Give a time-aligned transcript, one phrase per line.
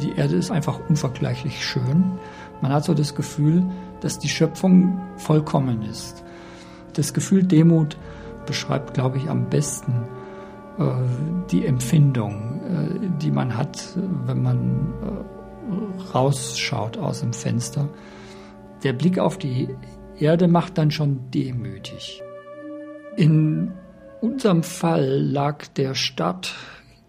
[0.00, 2.18] Die Erde ist einfach unvergleichlich schön.
[2.60, 3.64] Man hat so das Gefühl,
[4.00, 6.24] dass die Schöpfung vollkommen ist.
[6.94, 7.96] Das Gefühl Demut
[8.46, 10.06] beschreibt, glaube ich, am besten
[10.78, 10.84] äh,
[11.50, 17.88] die Empfindung, äh, die man hat, wenn man äh, rausschaut aus dem Fenster.
[18.82, 19.68] Der Blick auf die
[20.18, 22.22] Erde macht dann schon demütig.
[23.16, 23.72] In
[24.20, 26.54] unserem Fall lag der Start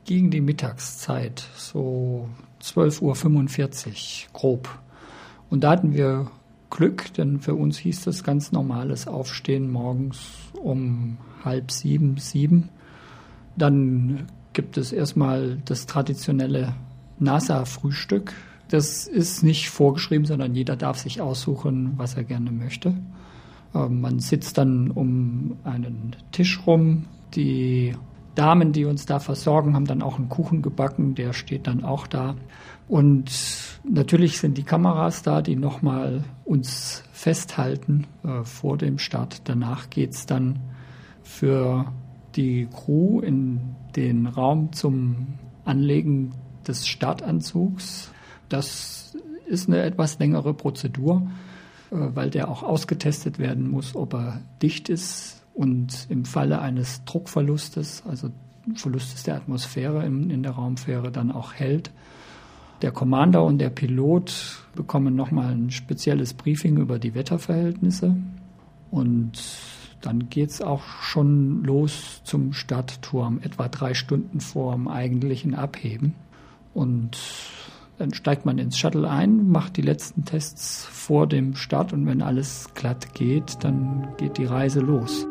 [0.05, 2.27] gegen die Mittagszeit, so
[2.63, 4.69] 12.45 Uhr grob.
[5.49, 6.31] Und da hatten wir
[6.69, 10.31] Glück, denn für uns hieß das ganz normales Aufstehen morgens
[10.61, 12.69] um halb sieben, sieben.
[13.55, 16.73] Dann gibt es erstmal das traditionelle
[17.19, 18.33] NASA-Frühstück.
[18.69, 22.95] Das ist nicht vorgeschrieben, sondern jeder darf sich aussuchen, was er gerne möchte.
[23.75, 27.05] Ähm, man sitzt dann um einen Tisch rum.
[27.35, 27.95] Die
[28.35, 32.07] Damen, die uns da versorgen, haben dann auch einen Kuchen gebacken, der steht dann auch
[32.07, 32.35] da.
[32.87, 33.31] Und
[33.83, 39.41] natürlich sind die Kameras da, die nochmal uns festhalten äh, vor dem Start.
[39.45, 40.59] Danach geht's dann
[41.21, 41.85] für
[42.35, 45.27] die Crew in den Raum zum
[45.63, 46.33] Anlegen
[46.67, 48.11] des Startanzugs.
[48.49, 51.29] Das ist eine etwas längere Prozedur,
[51.91, 57.03] äh, weil der auch ausgetestet werden muss, ob er dicht ist und im Falle eines
[57.05, 58.29] Druckverlustes, also
[58.75, 61.91] Verlustes der Atmosphäre in, in der Raumfähre, dann auch hält.
[62.81, 68.15] Der Commander und der Pilot bekommen nochmal ein spezielles Briefing über die Wetterverhältnisse
[68.91, 69.33] und
[70.01, 76.13] dann geht es auch schon los zum Stadtturm, etwa drei Stunden vor dem eigentlichen Abheben.
[76.73, 77.17] Und
[77.97, 82.21] dann steigt man ins Shuttle ein, macht die letzten Tests vor dem Start und wenn
[82.21, 85.25] alles glatt geht, dann geht die Reise los.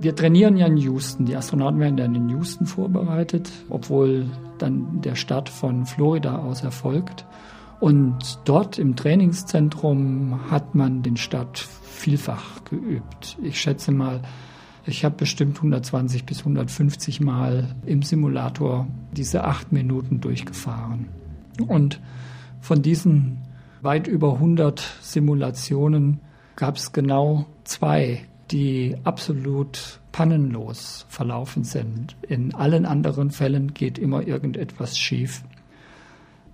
[0.00, 1.26] Wir trainieren ja in Houston.
[1.26, 7.26] Die Astronauten werden dann in Houston vorbereitet, obwohl dann der Start von Florida aus erfolgt.
[7.80, 13.36] Und dort im Trainingszentrum hat man den Start vielfach geübt.
[13.42, 14.22] Ich schätze mal,
[14.86, 21.08] ich habe bestimmt 120 bis 150 Mal im Simulator diese acht Minuten durchgefahren.
[21.68, 22.00] Und
[22.62, 23.36] von diesen
[23.82, 26.20] weit über 100 Simulationen
[26.56, 32.16] gab es genau zwei, die absolut pannenlos verlaufen sind.
[32.28, 35.42] In allen anderen Fällen geht immer irgendetwas schief.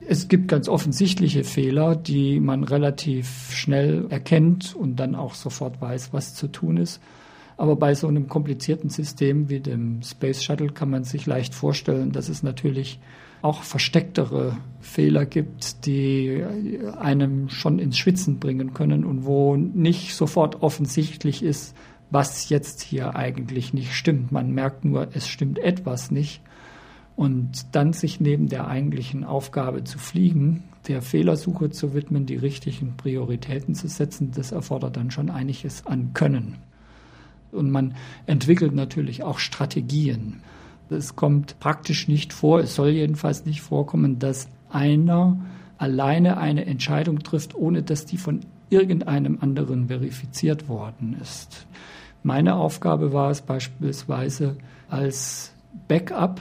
[0.09, 6.13] Es gibt ganz offensichtliche Fehler, die man relativ schnell erkennt und dann auch sofort weiß,
[6.13, 7.01] was zu tun ist.
[7.57, 12.13] Aber bei so einem komplizierten System wie dem Space Shuttle kann man sich leicht vorstellen,
[12.13, 13.01] dass es natürlich
[13.43, 16.45] auch verstecktere Fehler gibt, die
[16.99, 21.77] einem schon ins Schwitzen bringen können und wo nicht sofort offensichtlich ist,
[22.11, 24.33] was jetzt hier eigentlich nicht stimmt.
[24.33, 26.41] Man merkt nur, es stimmt etwas nicht.
[27.17, 32.97] Und dann sich neben der eigentlichen Aufgabe zu fliegen, der Fehlersuche zu widmen, die richtigen
[32.97, 36.59] Prioritäten zu setzen, das erfordert dann schon einiges an Können.
[37.53, 37.95] Und man
[38.27, 40.43] entwickelt natürlich auch Strategien.
[40.91, 45.39] Es kommt praktisch nicht vor, es soll jedenfalls nicht vorkommen, dass einer
[45.79, 51.67] alleine eine Entscheidung trifft, ohne dass die von irgendeinem anderen verifiziert worden ist.
[52.23, 54.57] Meine Aufgabe war es beispielsweise
[54.89, 55.53] als
[55.87, 56.41] Backup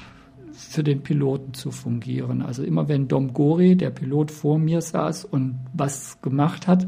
[0.52, 2.42] für den Piloten zu fungieren.
[2.42, 6.88] Also immer wenn Dom Gori, der Pilot vor mir saß und was gemacht hat,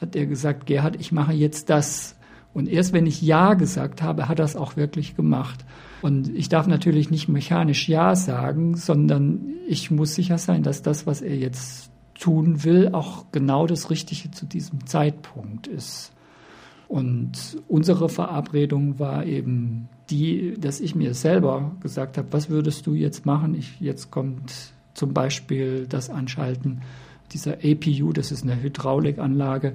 [0.00, 2.13] hat er gesagt, Gerhard, ich mache jetzt das.
[2.54, 5.64] Und erst wenn ich Ja gesagt habe, hat er es auch wirklich gemacht.
[6.02, 11.06] Und ich darf natürlich nicht mechanisch Ja sagen, sondern ich muss sicher sein, dass das,
[11.06, 16.12] was er jetzt tun will, auch genau das Richtige zu diesem Zeitpunkt ist.
[16.86, 22.94] Und unsere Verabredung war eben die, dass ich mir selber gesagt habe, was würdest du
[22.94, 23.54] jetzt machen?
[23.54, 26.82] Ich, jetzt kommt zum Beispiel das Anschalten
[27.32, 29.74] dieser APU, das ist eine Hydraulikanlage.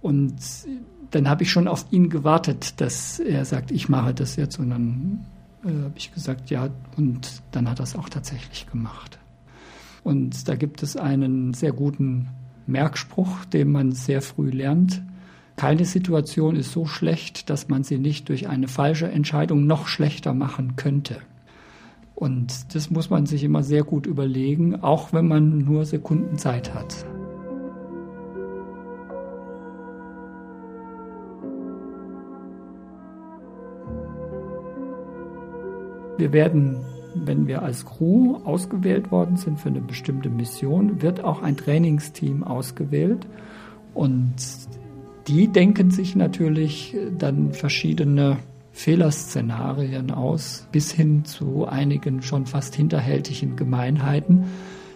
[0.00, 0.36] Und
[1.10, 4.58] dann habe ich schon auf ihn gewartet, dass er sagt, ich mache das jetzt.
[4.58, 5.26] Und dann
[5.64, 6.68] äh, habe ich gesagt, ja.
[6.96, 9.18] Und dann hat er es auch tatsächlich gemacht.
[10.04, 12.28] Und da gibt es einen sehr guten
[12.66, 15.02] Merkspruch, den man sehr früh lernt.
[15.56, 20.32] Keine Situation ist so schlecht, dass man sie nicht durch eine falsche Entscheidung noch schlechter
[20.34, 21.18] machen könnte.
[22.14, 26.74] Und das muss man sich immer sehr gut überlegen, auch wenn man nur Sekunden Zeit
[26.74, 27.04] hat.
[36.18, 36.84] Wir werden,
[37.14, 42.42] wenn wir als Crew ausgewählt worden sind für eine bestimmte Mission, wird auch ein Trainingsteam
[42.42, 43.26] ausgewählt.
[43.94, 44.34] Und
[45.28, 48.38] die denken sich natürlich dann verschiedene
[48.72, 54.44] Fehlerszenarien aus, bis hin zu einigen schon fast hinterhältigen Gemeinheiten,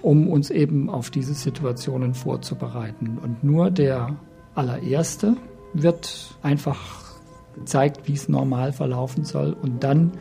[0.02, 3.18] um uns eben auf diese Situationen vorzubereiten.
[3.22, 4.16] Und nur der
[4.54, 5.36] allererste
[5.72, 7.12] wird einfach
[7.54, 9.52] gezeigt, wie es normal verlaufen soll.
[9.52, 10.12] Und dann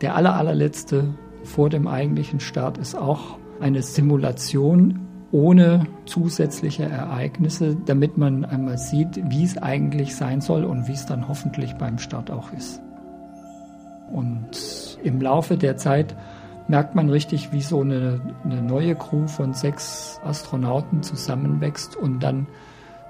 [0.00, 1.14] der aller, allerletzte
[1.44, 5.00] vor dem eigentlichen Start ist auch eine Simulation
[5.32, 11.06] ohne zusätzliche Ereignisse, damit man einmal sieht, wie es eigentlich sein soll und wie es
[11.06, 12.80] dann hoffentlich beim Start auch ist.
[14.12, 16.16] Und im Laufe der Zeit
[16.68, 22.46] merkt man richtig, wie so eine, eine neue Crew von sechs Astronauten zusammenwächst und dann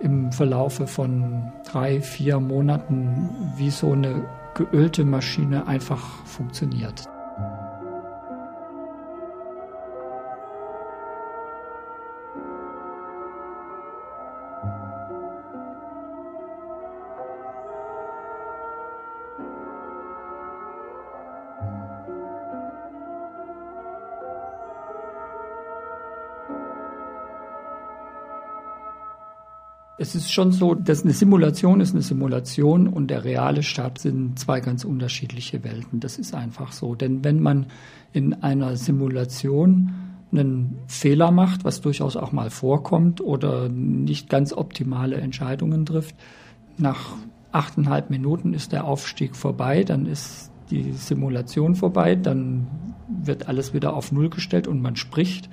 [0.01, 4.25] im Verlaufe von drei, vier Monaten wie so eine
[4.57, 7.16] geölte Maschine einfach funktioniert.
[30.07, 34.39] Es ist schon so, dass eine Simulation ist eine Simulation und der reale Start sind
[34.39, 35.99] zwei ganz unterschiedliche Welten.
[35.99, 36.95] Das ist einfach so.
[36.95, 37.67] Denn wenn man
[38.13, 39.93] in einer Simulation
[40.31, 46.15] einen Fehler macht, was durchaus auch mal vorkommt oder nicht ganz optimale Entscheidungen trifft,
[46.79, 47.17] nach
[47.51, 52.69] achteinhalb Minuten ist der Aufstieg vorbei, dann ist die Simulation vorbei, dann
[53.09, 55.51] wird alles wieder auf Null gestellt und man spricht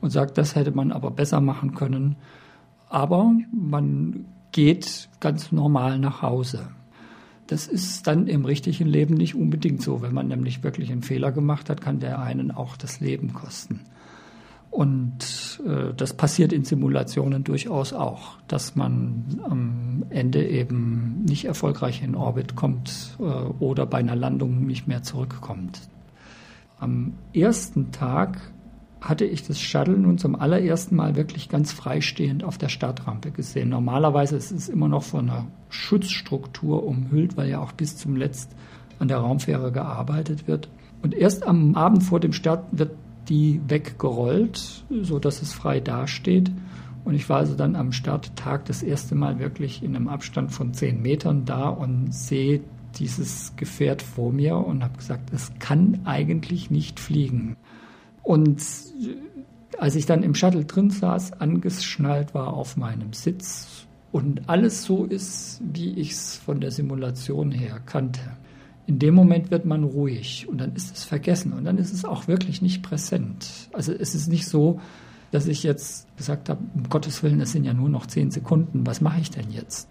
[0.00, 2.16] und sagt, das hätte man aber besser machen können
[2.92, 6.68] aber man geht ganz normal nach Hause.
[7.46, 10.02] Das ist dann im richtigen Leben nicht unbedingt so.
[10.02, 13.80] Wenn man nämlich wirklich einen Fehler gemacht hat, kann der einen auch das Leben kosten.
[14.70, 22.02] Und äh, das passiert in Simulationen durchaus auch, dass man am Ende eben nicht erfolgreich
[22.02, 25.80] in Orbit kommt äh, oder bei einer Landung nicht mehr zurückkommt.
[26.78, 28.51] Am ersten Tag
[29.02, 33.68] hatte ich das Shuttle nun zum allerersten Mal wirklich ganz freistehend auf der Startrampe gesehen.
[33.68, 38.54] Normalerweise ist es immer noch von einer Schutzstruktur umhüllt, weil ja auch bis zum Letzt
[39.00, 40.68] an der Raumfähre gearbeitet wird.
[41.02, 42.92] Und erst am Abend vor dem Start wird
[43.28, 46.52] die weggerollt, so dass es frei dasteht.
[47.04, 50.72] Und ich war also dann am Starttag das erste Mal wirklich in einem Abstand von
[50.74, 52.60] zehn Metern da und sehe
[52.96, 57.56] dieses Gefährt vor mir und habe gesagt, es kann eigentlich nicht fliegen.
[58.22, 58.62] Und
[59.78, 65.04] als ich dann im Shuttle drin saß, angeschnallt war auf meinem Sitz und alles so
[65.04, 68.20] ist, wie ich es von der Simulation her kannte.
[68.86, 72.04] In dem Moment wird man ruhig und dann ist es vergessen und dann ist es
[72.04, 73.70] auch wirklich nicht präsent.
[73.72, 74.80] Also es ist nicht so,
[75.30, 78.86] dass ich jetzt gesagt habe, um Gottes Willen, es sind ja nur noch zehn Sekunden,
[78.86, 79.88] was mache ich denn jetzt?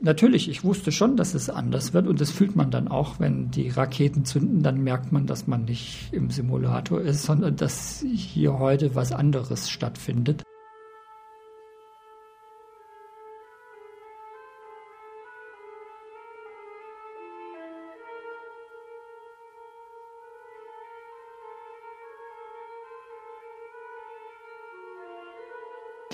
[0.00, 3.50] Natürlich, ich wusste schon, dass es anders wird und das fühlt man dann auch, wenn
[3.50, 8.60] die Raketen zünden, dann merkt man, dass man nicht im Simulator ist, sondern dass hier
[8.60, 10.44] heute was anderes stattfindet.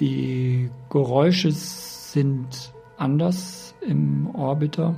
[0.01, 4.97] Die Geräusche sind anders im Orbiter.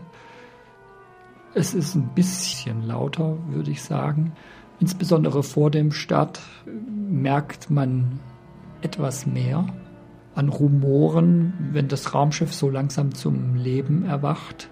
[1.55, 4.33] Es ist ein bisschen lauter, würde ich sagen.
[4.79, 8.21] Insbesondere vor dem Start merkt man
[8.83, 9.67] etwas mehr
[10.35, 14.69] an Rumoren, wenn das Raumschiff so langsam zum Leben erwacht.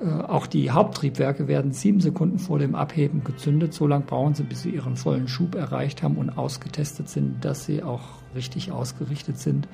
[0.00, 3.74] Äh, auch die Haupttriebwerke werden sieben Sekunden vor dem Abheben gezündet.
[3.74, 7.66] So lange brauchen sie, bis sie ihren vollen Schub erreicht haben und ausgetestet sind, dass
[7.66, 8.00] sie auch
[8.34, 9.68] richtig ausgerichtet sind.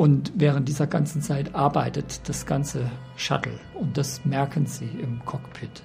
[0.00, 5.82] Und während dieser ganzen Zeit arbeitet das ganze Shuttle und das merken Sie im Cockpit.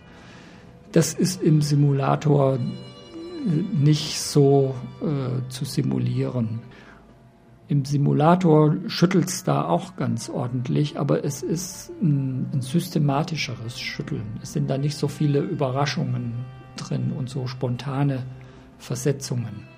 [0.93, 2.57] Das ist im Simulator
[3.73, 6.61] nicht so äh, zu simulieren.
[7.67, 14.39] Im Simulator schüttelt es da auch ganz ordentlich, aber es ist ein, ein systematischeres Schütteln.
[14.41, 16.45] Es sind da nicht so viele Überraschungen
[16.77, 18.23] drin und so spontane
[18.77, 19.74] Versetzungen.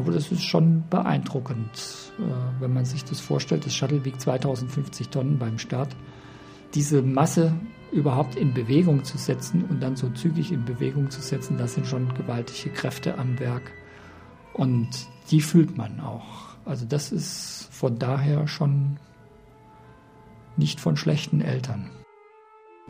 [0.00, 2.22] Aber das ist schon beeindruckend, äh,
[2.62, 3.66] wenn man sich das vorstellt.
[3.66, 5.94] Das Shuttle wiegt 2050 Tonnen beim Start.
[6.74, 7.52] Diese Masse
[7.92, 11.86] überhaupt in Bewegung zu setzen und dann so zügig in Bewegung zu setzen, das sind
[11.86, 13.72] schon gewaltige Kräfte am Werk.
[14.54, 14.88] Und
[15.30, 16.56] die fühlt man auch.
[16.64, 18.98] Also das ist von daher schon
[20.56, 21.90] nicht von schlechten Eltern.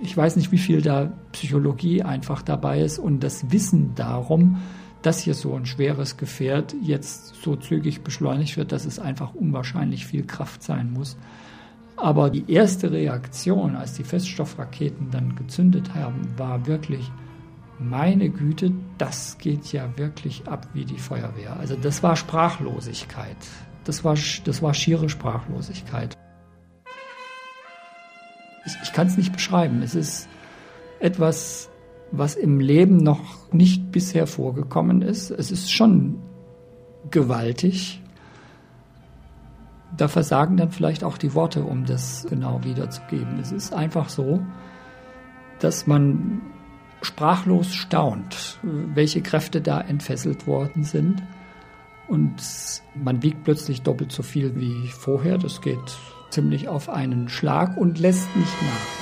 [0.00, 4.58] Ich weiß nicht, wie viel da Psychologie einfach dabei ist und das Wissen darum,
[5.02, 10.07] dass hier so ein schweres Gefährt jetzt so zügig beschleunigt wird, dass es einfach unwahrscheinlich
[10.07, 11.16] viel Kraft sein muss.
[11.97, 17.11] Aber die erste Reaktion, als die Feststoffraketen dann gezündet haben, war wirklich,
[17.78, 21.57] meine Güte, das geht ja wirklich ab wie die Feuerwehr.
[21.59, 23.37] Also das war Sprachlosigkeit.
[23.85, 26.14] Das war, das war schiere Sprachlosigkeit.
[28.66, 29.83] Ich, ich kann es nicht beschreiben.
[29.83, 30.28] Es ist
[31.00, 31.69] etwas,
[32.12, 35.30] was im Leben noch nicht bisher vorgekommen ist.
[35.30, 36.18] Es ist schon
[37.10, 38.00] gewaltig.
[39.96, 43.38] Da versagen dann vielleicht auch die Worte, um das genau wiederzugeben.
[43.40, 44.40] Es ist einfach so,
[45.58, 46.40] dass man
[47.02, 51.22] sprachlos staunt, welche Kräfte da entfesselt worden sind.
[52.08, 52.34] Und
[52.94, 55.38] man wiegt plötzlich doppelt so viel wie vorher.
[55.38, 55.78] Das geht
[56.30, 59.00] ziemlich auf einen Schlag und lässt nicht nach.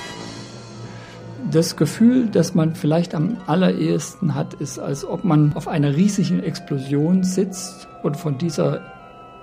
[1.51, 6.43] Das Gefühl, das man vielleicht am allerersten hat, ist, als ob man auf einer riesigen
[6.43, 8.81] Explosion sitzt und von dieser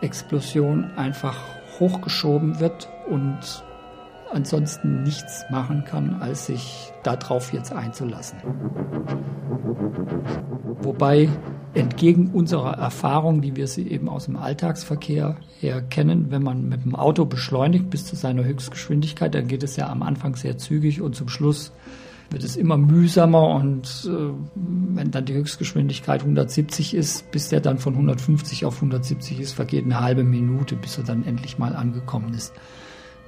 [0.03, 1.37] Explosion einfach
[1.81, 3.65] hochgeschoben wird und
[4.33, 8.39] ansonsten nichts machen kann, als sich darauf jetzt einzulassen.
[10.83, 11.29] Wobei
[11.75, 16.85] entgegen unserer Erfahrung, wie wir sie eben aus dem Alltagsverkehr her kennen, wenn man mit
[16.85, 21.03] dem Auto beschleunigt bis zu seiner Höchstgeschwindigkeit, dann geht es ja am Anfang sehr zügig
[21.03, 21.73] und zum Schluss
[22.30, 27.78] wird es immer mühsamer und äh, wenn dann die Höchstgeschwindigkeit 170 ist, bis der dann
[27.78, 32.35] von 150 auf 170 ist, vergeht eine halbe Minute, bis er dann endlich mal angekommen
[32.35, 32.52] ist.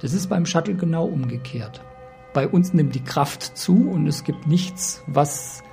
[0.01, 1.81] Das ist beim Shuttle genau umgekehrt.
[2.33, 5.63] Bei uns nimmt die Kraft zu und es gibt nichts, was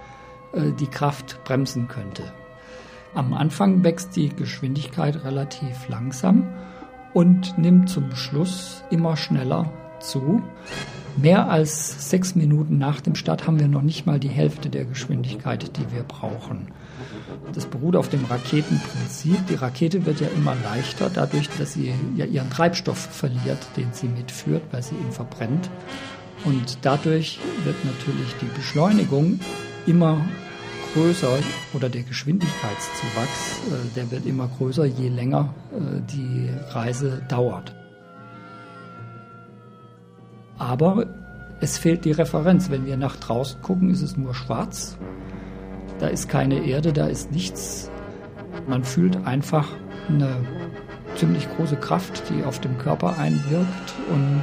[0.52, 2.22] äh, die Kraft bremsen könnte.
[3.14, 6.52] Am Anfang wächst die Geschwindigkeit relativ langsam
[7.14, 10.42] und nimmt zum Schluss immer schneller zu.
[11.16, 14.84] Mehr als sechs Minuten nach dem Start haben wir noch nicht mal die Hälfte der
[14.84, 16.68] Geschwindigkeit, die wir brauchen.
[17.54, 19.46] Das beruht auf dem Raketenprinzip.
[19.48, 24.08] Die Rakete wird ja immer leichter, dadurch, dass sie ja ihren Treibstoff verliert, den sie
[24.08, 25.70] mitführt, weil sie ihn verbrennt.
[26.44, 29.40] Und dadurch wird natürlich die Beschleunigung
[29.86, 30.20] immer
[30.94, 31.38] größer
[31.72, 37.74] oder der Geschwindigkeitszuwachs, äh, der wird immer größer, je länger äh, die Reise dauert.
[40.58, 41.06] Aber
[41.60, 42.70] es fehlt die Referenz.
[42.70, 44.96] Wenn wir nach draußen gucken, ist es nur schwarz.
[45.98, 47.90] Da ist keine Erde, da ist nichts.
[48.66, 49.68] Man fühlt einfach
[50.08, 50.36] eine
[51.16, 54.42] ziemlich große Kraft, die auf dem Körper einwirkt und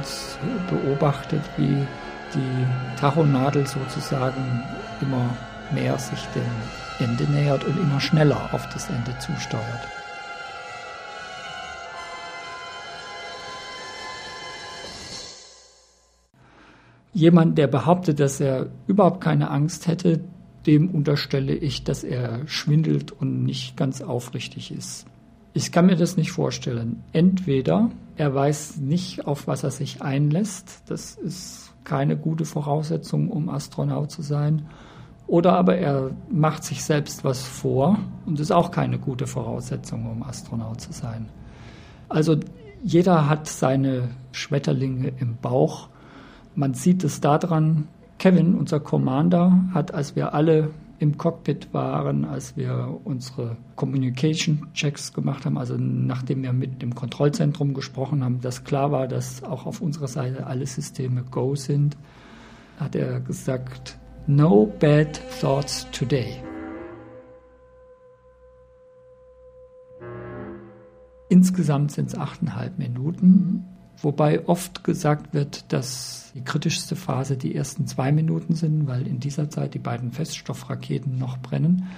[0.70, 1.86] beobachtet, wie
[2.34, 4.62] die Tachonadel sozusagen
[5.00, 5.30] immer
[5.72, 9.88] mehr sich dem Ende nähert und immer schneller auf das Ende zusteuert.
[17.14, 20.20] Jemand, der behauptet, dass er überhaupt keine Angst hätte,
[20.66, 25.06] dem unterstelle ich, dass er schwindelt und nicht ganz aufrichtig ist.
[25.52, 27.02] Ich kann mir das nicht vorstellen.
[27.12, 33.48] Entweder er weiß nicht, auf was er sich einlässt, das ist keine gute Voraussetzung, um
[33.48, 34.66] Astronaut zu sein,
[35.26, 40.22] oder aber er macht sich selbst was vor und ist auch keine gute Voraussetzung, um
[40.22, 41.28] Astronaut zu sein.
[42.08, 42.36] Also
[42.82, 45.88] jeder hat seine Schmetterlinge im Bauch
[46.54, 52.56] man sieht es daran, Kevin, unser Commander, hat, als wir alle im Cockpit waren, als
[52.56, 58.64] wir unsere Communication Checks gemacht haben, also nachdem wir mit dem Kontrollzentrum gesprochen haben, dass
[58.64, 61.96] klar war, dass auch auf unserer Seite alle Systeme Go sind,
[62.78, 66.36] hat er gesagt, no bad thoughts today.
[71.28, 73.64] Insgesamt sind es achteinhalb Minuten
[73.98, 79.20] wobei oft gesagt wird, dass die kritischste Phase die ersten zwei Minuten sind, weil in
[79.20, 81.88] dieser Zeit die beiden Feststoffraketen noch brennen.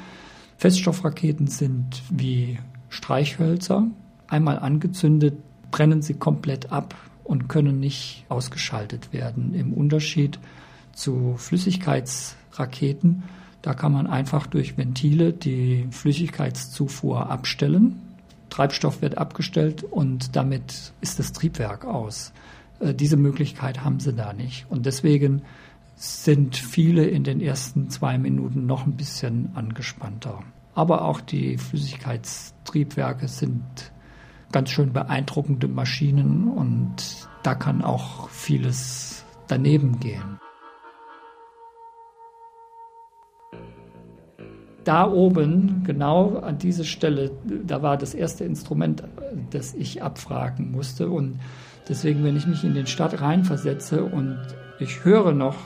[0.58, 3.86] Feststoffraketen sind wie Streichhölzer.
[4.28, 5.36] Einmal angezündet,
[5.70, 9.54] brennen sie komplett ab und können nicht ausgeschaltet werden.
[9.54, 10.38] Im Unterschied
[10.92, 13.24] zu Flüssigkeitsraketen,
[13.62, 18.05] da kann man einfach durch Ventile die Flüssigkeitszufuhr abstellen
[18.56, 22.32] Treibstoff wird abgestellt und damit ist das Triebwerk aus.
[22.80, 24.64] Äh, diese Möglichkeit haben sie da nicht.
[24.70, 25.42] Und deswegen
[25.94, 30.42] sind viele in den ersten zwei Minuten noch ein bisschen angespannter.
[30.74, 33.62] Aber auch die Flüssigkeitstriebwerke sind
[34.52, 40.38] ganz schön beeindruckende Maschinen und da kann auch vieles daneben gehen.
[44.86, 49.02] Da oben, genau an diese Stelle, da war das erste Instrument,
[49.50, 51.10] das ich abfragen musste.
[51.10, 51.40] Und
[51.88, 54.38] deswegen, wenn ich mich in den Start reinversetze und
[54.78, 55.56] ich höre noch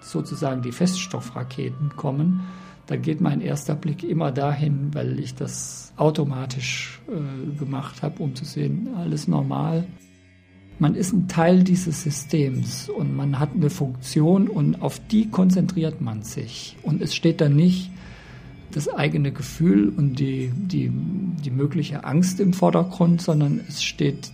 [0.00, 2.40] sozusagen die Feststoffraketen kommen,
[2.86, 8.34] da geht mein erster Blick immer dahin, weil ich das automatisch äh, gemacht habe, um
[8.34, 9.84] zu sehen, alles normal.
[10.78, 16.00] Man ist ein Teil dieses Systems und man hat eine Funktion und auf die konzentriert
[16.00, 16.76] man sich.
[16.82, 17.90] Und es steht dann nicht
[18.76, 24.30] das eigene Gefühl und die, die, die mögliche Angst im Vordergrund, sondern es steht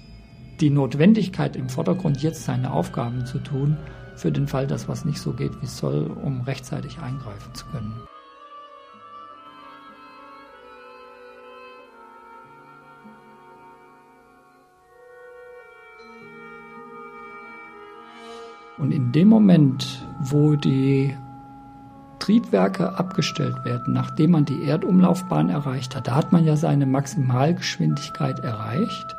[0.61, 3.77] die Notwendigkeit im Vordergrund, jetzt seine Aufgaben zu tun,
[4.17, 7.67] für den Fall, dass was nicht so geht, wie es soll, um rechtzeitig eingreifen zu
[7.67, 7.93] können.
[18.77, 21.15] Und in dem Moment, wo die
[22.23, 28.41] Triebwerke abgestellt werden, nachdem man die Erdumlaufbahn erreicht hat, da hat man ja seine Maximalgeschwindigkeit
[28.41, 29.17] erreicht.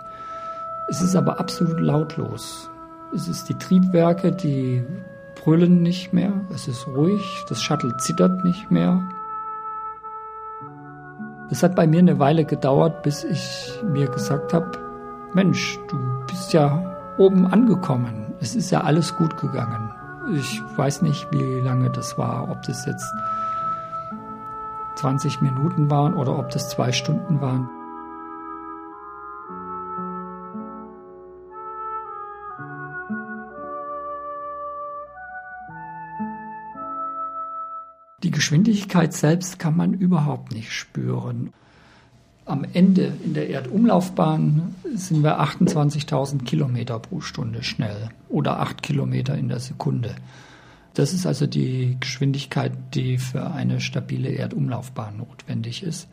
[0.89, 2.69] Es ist aber absolut lautlos.
[3.13, 4.83] Es ist die Triebwerke, die
[5.35, 9.01] brüllen nicht mehr, es ist ruhig, das Shuttle zittert nicht mehr.
[11.51, 14.71] Es hat bei mir eine Weile gedauert, bis ich mir gesagt habe,
[15.33, 19.89] Mensch, du bist ja oben angekommen es ist ja alles gut gegangen.
[20.31, 23.13] Ich weiß nicht, wie lange das war, ob das jetzt
[24.95, 27.69] 20 Minuten waren oder ob das zwei Stunden waren.
[38.23, 41.53] Die Geschwindigkeit selbst kann man überhaupt nicht spüren.
[42.45, 49.37] Am Ende in der Erdumlaufbahn sind wir 28.000 Kilometer pro Stunde schnell oder 8 Kilometer
[49.37, 50.13] in der Sekunde.
[50.93, 56.09] Das ist also die Geschwindigkeit, die für eine stabile Erdumlaufbahn notwendig ist.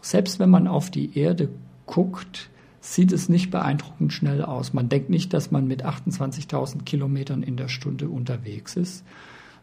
[0.00, 1.50] Selbst wenn man auf die Erde
[1.84, 2.48] guckt,
[2.80, 4.72] sieht es nicht beeindruckend schnell aus.
[4.72, 9.04] Man denkt nicht, dass man mit 28.000 Kilometern in der Stunde unterwegs ist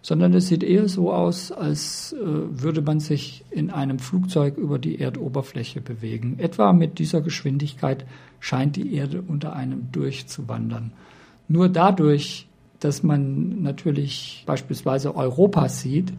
[0.06, 4.78] sondern es sieht eher so aus, als äh, würde man sich in einem Flugzeug über
[4.78, 6.38] die Erdoberfläche bewegen.
[6.38, 8.06] Etwa mit dieser Geschwindigkeit
[8.40, 10.92] scheint die Erde unter einem durchzuwandern.
[11.48, 12.48] Nur dadurch,
[12.80, 16.14] dass man natürlich beispielsweise Europa sieht,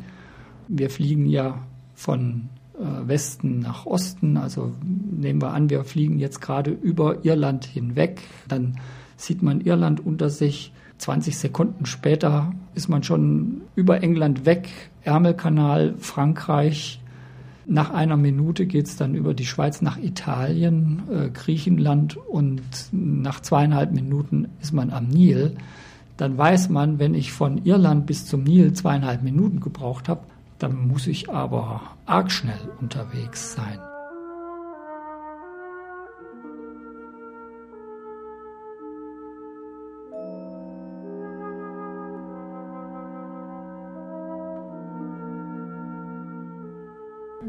[0.66, 6.40] wir fliegen ja von äh, Westen nach Osten, also nehmen wir an, wir fliegen jetzt
[6.40, 8.80] gerade über Irland hinweg, dann
[9.16, 14.68] sieht man Irland unter sich, 20 Sekunden später ist man schon über England weg,
[15.02, 17.00] Ärmelkanal, Frankreich.
[17.66, 23.40] Nach einer Minute geht es dann über die Schweiz nach Italien, äh, Griechenland und nach
[23.40, 25.56] zweieinhalb Minuten ist man am Nil.
[26.16, 30.20] Dann weiß man, wenn ich von Irland bis zum Nil zweieinhalb Minuten gebraucht habe,
[30.58, 33.78] dann muss ich aber arg schnell unterwegs sein.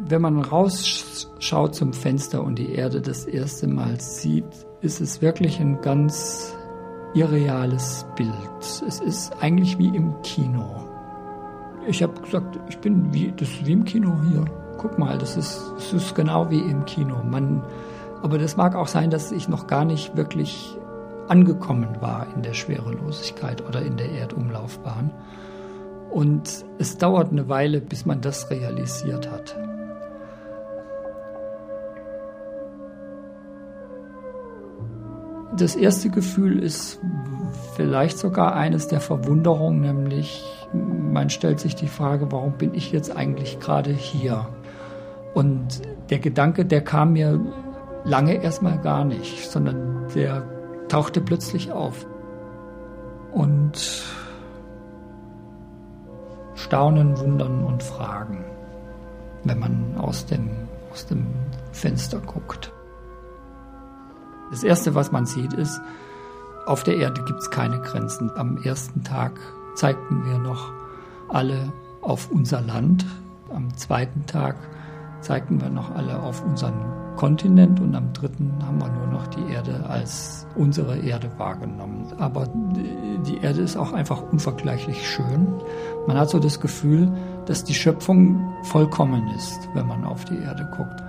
[0.10, 4.46] Wenn man rausschaut zum Fenster und die Erde das erste Mal sieht,
[4.82, 6.56] ist es wirklich ein ganz
[7.14, 8.34] irreales Bild.
[8.60, 10.84] Es ist eigentlich wie im Kino.
[11.88, 14.46] Ich habe gesagt, ich bin wie, das ist wie im Kino hier.
[14.78, 17.24] Guck mal, das ist, das ist genau wie im Kino.
[17.24, 17.64] Man,
[18.22, 20.78] aber das mag auch sein, dass ich noch gar nicht wirklich
[21.28, 25.12] angekommen war in der Schwerelosigkeit oder in der Erdumlaufbahn.
[26.12, 29.58] Und es dauert eine Weile, bis man das realisiert hat.
[35.58, 37.00] Das erste Gefühl ist
[37.76, 43.16] vielleicht sogar eines der Verwunderung, nämlich man stellt sich die Frage, warum bin ich jetzt
[43.16, 44.48] eigentlich gerade hier?
[45.34, 47.40] Und der Gedanke, der kam mir
[48.04, 50.44] lange erstmal gar nicht, sondern der
[50.90, 52.06] tauchte plötzlich auf.
[53.34, 54.04] Und
[56.54, 58.46] Staunen, Wundern und Fragen,
[59.44, 60.52] wenn man aus dem,
[60.92, 61.26] aus dem
[61.72, 62.72] Fenster guckt.
[64.52, 65.80] Das Erste, was man sieht, ist,
[66.66, 68.32] auf der Erde gibt es keine Grenzen.
[68.36, 69.40] Am ersten Tag
[69.76, 70.72] zeigten wir noch
[71.30, 73.06] alle auf unser Land.
[73.54, 74.56] Am zweiten Tag
[75.22, 76.74] zeigten wir noch alle auf unseren
[77.16, 82.14] Kontinent und am dritten haben wir nur noch die Erde als unsere Erde wahrgenommen.
[82.20, 82.48] Aber
[83.26, 85.48] die Erde ist auch einfach unvergleichlich schön.
[86.06, 87.12] Man hat so das Gefühl,
[87.46, 91.02] dass die Schöpfung vollkommen ist, wenn man auf die Erde guckt.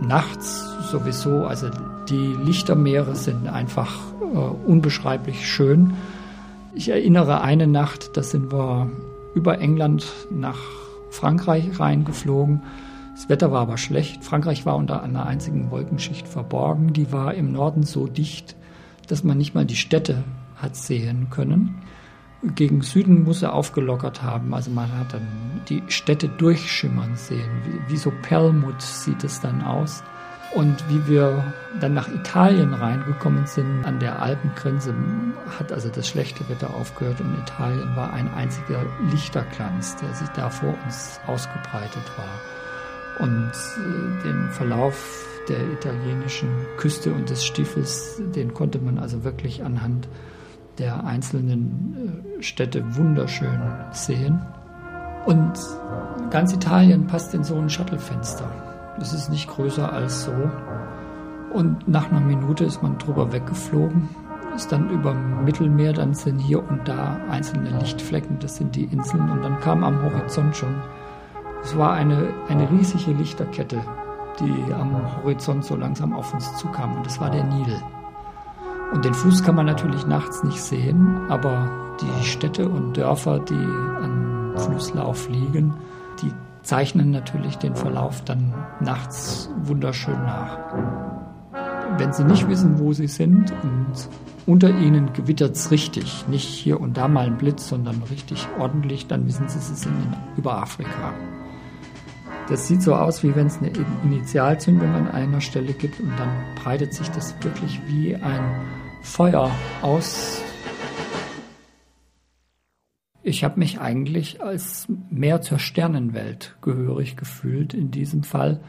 [0.00, 1.68] Nachts sowieso, also
[2.08, 5.94] die Lichtermeere sind einfach äh, unbeschreiblich schön.
[6.74, 8.90] Ich erinnere eine Nacht, da sind wir
[9.34, 10.58] über England nach
[11.10, 12.62] Frankreich reingeflogen.
[13.14, 14.24] Das Wetter war aber schlecht.
[14.24, 16.92] Frankreich war unter einer einzigen Wolkenschicht verborgen.
[16.92, 18.56] Die war im Norden so dicht,
[19.08, 20.24] dass man nicht mal die Städte
[20.56, 21.82] hat sehen können.
[22.42, 24.54] Gegen Süden muss er aufgelockert haben.
[24.54, 25.26] Also man hat dann
[25.68, 27.50] die Städte durchschimmern sehen.
[27.64, 30.02] Wie, wie so Perlmutt sieht es dann aus.
[30.52, 34.92] Und wie wir dann nach Italien reingekommen sind, an der Alpengrenze,
[35.58, 40.50] hat also das schlechte Wetter aufgehört und Italien war ein einziger Lichterglanz, der sich da
[40.50, 43.24] vor uns ausgebreitet war.
[43.24, 46.48] Und äh, den Verlauf der italienischen
[46.78, 50.08] Küste und des Stiefels, den konnte man also wirklich anhand
[50.80, 53.60] der einzelnen äh, Städte wunderschön
[53.92, 54.40] sehen.
[55.26, 55.52] Und
[56.30, 58.50] ganz Italien passt in so ein Shuttlefenster.
[58.98, 60.32] Es ist nicht größer als so.
[61.52, 64.08] Und nach einer Minute ist man drüber weggeflogen,
[64.54, 69.28] ist dann über Mittelmeer, dann sind hier und da einzelne Lichtflecken, das sind die Inseln.
[69.30, 70.74] Und dann kam am Horizont schon,
[71.62, 73.80] es war eine, eine riesige Lichterkette,
[74.38, 76.96] die am Horizont so langsam auf uns zukam.
[76.96, 77.76] Und das war der Nil.
[78.92, 83.54] Und den Fluss kann man natürlich nachts nicht sehen, aber die Städte und Dörfer, die
[83.54, 85.74] am Flusslauf liegen,
[86.22, 90.58] die zeichnen natürlich den Verlauf dann nachts wunderschön nach.
[91.98, 94.08] Wenn Sie nicht wissen, wo Sie sind und
[94.46, 99.06] unter Ihnen gewittert es richtig, nicht hier und da mal ein Blitz, sondern richtig ordentlich,
[99.06, 101.12] dann wissen Sie, Sie sind über Afrika.
[102.48, 103.70] Das sieht so aus, wie wenn es eine
[104.02, 108.42] Initialzündung an einer Stelle gibt und dann breitet sich das wirklich wie ein
[109.02, 109.50] Feuer
[109.82, 110.42] aus.
[113.22, 118.60] Ich habe mich eigentlich als mehr zur Sternenwelt gehörig gefühlt in diesem Fall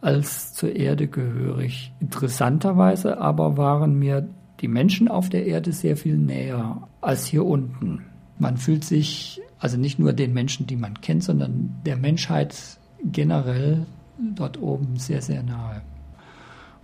[0.00, 1.92] als zur Erde gehörig.
[2.00, 4.28] Interessanterweise aber waren mir
[4.60, 8.04] die Menschen auf der Erde sehr viel näher als hier unten.
[8.38, 12.56] Man fühlt sich also nicht nur den Menschen, die man kennt, sondern der Menschheit
[13.04, 13.86] generell
[14.34, 15.82] dort oben sehr, sehr nahe.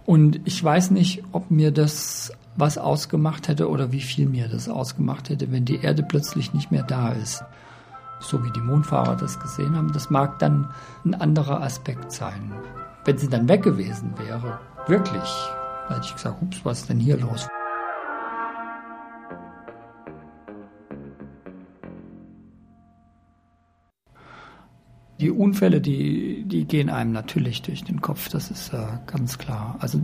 [0.07, 4.69] Und ich weiß nicht, ob mir das was ausgemacht hätte oder wie viel mir das
[4.69, 7.45] ausgemacht hätte, wenn die Erde plötzlich nicht mehr da ist.
[8.21, 10.71] So wie die Mondfahrer das gesehen haben, das mag dann
[11.05, 12.53] ein anderer Aspekt sein.
[13.05, 15.29] Wenn sie dann weg gewesen wäre, wirklich,
[15.89, 17.49] da hätte ich gesagt, ups, was ist denn hier los?
[25.21, 29.77] Die Unfälle, die, die gehen einem natürlich durch den Kopf, das ist äh, ganz klar.
[29.79, 30.01] Also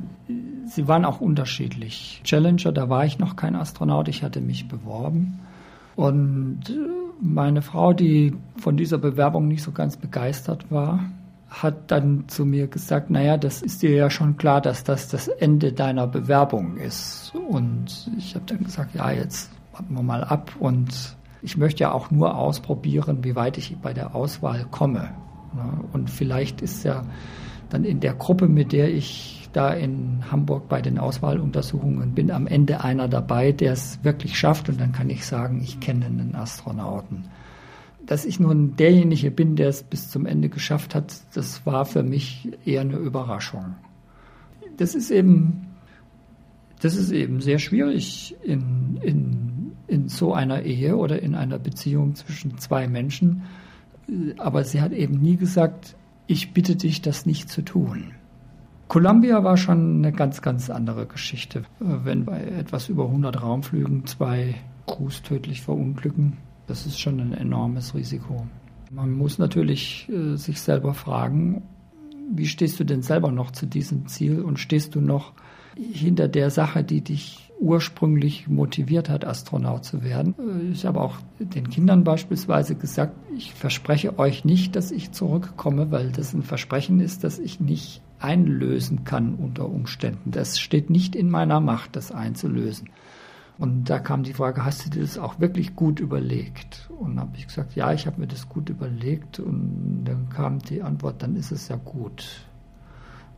[0.71, 2.21] sie waren auch unterschiedlich.
[2.25, 5.41] Challenger, da war ich noch kein Astronaut, ich hatte mich beworben.
[5.97, 6.75] Und äh,
[7.21, 11.01] meine Frau, die von dieser Bewerbung nicht so ganz begeistert war,
[11.49, 15.27] hat dann zu mir gesagt, naja, das ist dir ja schon klar, dass das das
[15.27, 17.33] Ende deiner Bewerbung ist.
[17.49, 21.93] Und ich habe dann gesagt, ja, jetzt warten wir mal ab und ich möchte ja
[21.93, 25.11] auch nur ausprobieren, wie weit ich bei der Auswahl komme.
[25.93, 27.03] Und vielleicht ist ja
[27.71, 32.47] dann in der Gruppe, mit der ich da in Hamburg bei den Auswahluntersuchungen bin, am
[32.47, 34.69] Ende einer dabei, der es wirklich schafft.
[34.69, 37.25] Und dann kann ich sagen, ich kenne einen Astronauten.
[38.07, 42.03] Dass ich nun derjenige bin, der es bis zum Ende geschafft hat, das war für
[42.03, 43.77] mich eher eine Überraschung.
[44.77, 45.69] Das ist eben,
[46.83, 49.51] das ist eben sehr schwierig in, in
[49.91, 53.43] in so einer Ehe oder in einer Beziehung zwischen zwei Menschen.
[54.39, 55.97] Aber sie hat eben nie gesagt,
[56.31, 58.13] ich bitte dich, das nicht zu tun.
[58.87, 61.65] Columbia war schon eine ganz, ganz andere Geschichte.
[61.81, 64.55] Wenn bei etwas über 100 Raumflügen zwei
[64.87, 66.37] Crews tödlich verunglücken,
[66.69, 68.47] das ist schon ein enormes Risiko.
[68.93, 71.63] Man muss natürlich äh, sich selber fragen,
[72.33, 75.33] wie stehst du denn selber noch zu diesem Ziel und stehst du noch
[75.77, 80.35] hinter der Sache, die dich ursprünglich motiviert hat, Astronaut zu werden.
[80.73, 86.11] Ich habe auch den Kindern beispielsweise gesagt, ich verspreche euch nicht, dass ich zurückkomme, weil
[86.11, 90.31] das ein Versprechen ist, das ich nicht einlösen kann unter Umständen.
[90.31, 92.89] Das steht nicht in meiner Macht, das einzulösen.
[93.59, 96.89] Und da kam die Frage, hast du dir das auch wirklich gut überlegt?
[96.99, 99.39] Und habe ich gesagt, ja, ich habe mir das gut überlegt.
[99.39, 102.47] Und dann kam die Antwort, dann ist es ja gut.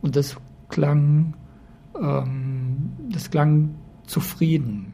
[0.01, 0.37] Und das
[0.69, 1.33] klang,
[2.01, 3.75] ähm, das klang
[4.13, 4.92] zufrieden.